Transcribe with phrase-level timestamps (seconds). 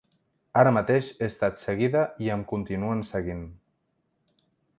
[0.61, 3.45] Ara mateix he estat seguida i em continuen seguint.